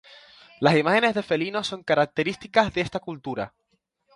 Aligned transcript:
Las 0.59 0.77
imágenes 0.77 1.13
de 1.13 1.21
felinos 1.21 1.67
son 1.67 1.83
características 1.83 2.73
de 2.73 2.81
esta 2.81 2.99
cultura. 2.99 3.53